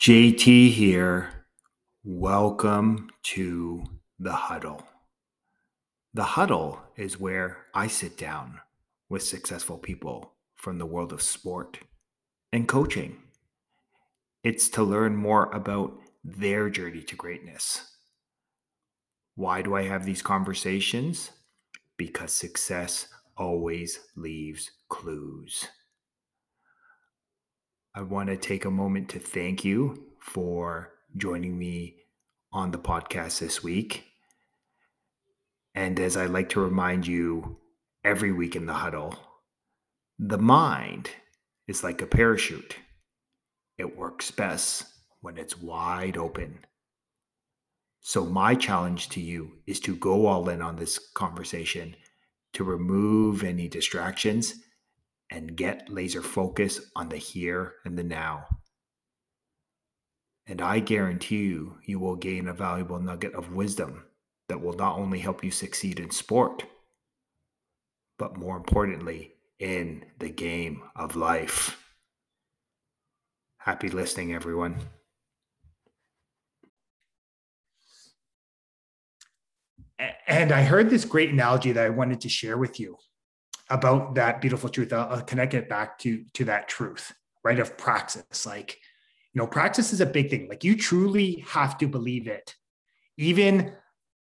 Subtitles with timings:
[0.00, 1.44] JT here.
[2.04, 3.82] Welcome to
[4.20, 4.86] the huddle.
[6.14, 8.60] The huddle is where I sit down
[9.08, 11.80] with successful people from the world of sport
[12.52, 13.16] and coaching.
[14.44, 17.96] It's to learn more about their journey to greatness.
[19.34, 21.32] Why do I have these conversations?
[21.96, 25.66] Because success always leaves clues.
[27.98, 31.96] I want to take a moment to thank you for joining me
[32.52, 34.04] on the podcast this week.
[35.74, 37.56] And as I like to remind you
[38.04, 39.18] every week in the huddle,
[40.16, 41.10] the mind
[41.66, 42.76] is like a parachute.
[43.78, 44.84] It works best
[45.20, 46.60] when it's wide open.
[47.98, 51.96] So, my challenge to you is to go all in on this conversation,
[52.52, 54.54] to remove any distractions
[55.30, 58.46] and get laser focus on the here and the now.
[60.46, 64.04] And I guarantee you, you will gain a valuable nugget of wisdom
[64.48, 66.64] that will not only help you succeed in sport,
[68.18, 71.76] but more importantly, in the game of life.
[73.58, 74.76] Happy listening, everyone.
[80.26, 82.96] And I heard this great analogy that I wanted to share with you
[83.70, 84.92] about that beautiful truth.
[84.92, 87.12] I'll, I'll connect it back to to that truth,
[87.44, 87.58] right?
[87.58, 88.78] Of praxis, like
[89.34, 90.48] you know, praxis is a big thing.
[90.48, 92.54] Like you truly have to believe it,
[93.16, 93.72] even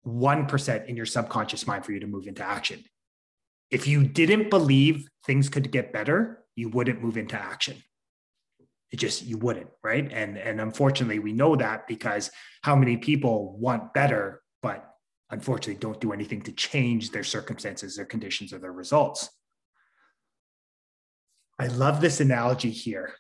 [0.03, 2.85] one percent in your subconscious mind for you to move into action.
[3.71, 7.83] If you didn't believe things could get better, you wouldn't move into action.
[8.91, 10.11] It just you wouldn't, right?
[10.13, 12.31] And and unfortunately, we know that because
[12.63, 14.92] how many people want better, but
[15.33, 19.31] unfortunately don't do anything to change their circumstances, their conditions, or their results.
[21.59, 23.15] I love this analogy here.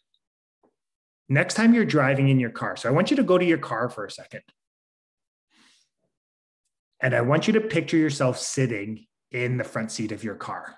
[1.29, 3.59] Next time you're driving in your car, so I want you to go to your
[3.59, 4.43] car for a second.
[7.01, 10.77] And I want you to picture yourself sitting in the front seat of your car.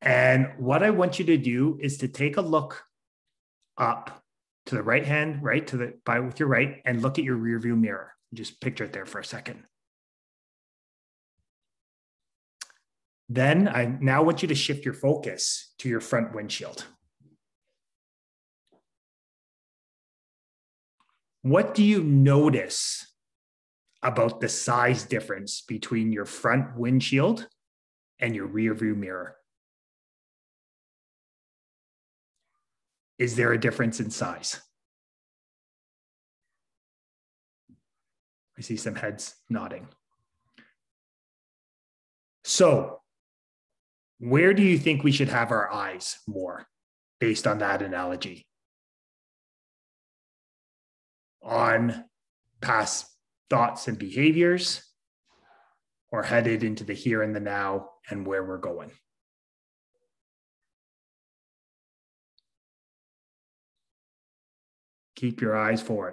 [0.00, 2.84] And what I want you to do is to take a look
[3.76, 4.22] up
[4.66, 7.36] to the right hand, right to the by with your right, and look at your
[7.36, 8.12] rear view mirror.
[8.32, 9.64] Just picture it there for a second.
[13.28, 16.84] Then I now want you to shift your focus to your front windshield.
[21.42, 23.06] What do you notice
[24.02, 27.46] about the size difference between your front windshield
[28.18, 29.36] and your rear view mirror?
[33.18, 34.60] Is there a difference in size?
[38.60, 39.88] I see some heads nodding.
[42.44, 43.00] So,
[44.18, 46.66] where do you think we should have our eyes more
[47.20, 48.46] based on that analogy?
[51.42, 52.04] On
[52.60, 53.06] past
[53.48, 54.82] thoughts and behaviors,
[56.12, 58.90] or headed into the here and the now and where we're going?
[65.16, 66.08] Keep your eyes forward.